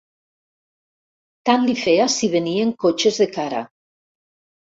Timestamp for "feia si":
1.81-2.31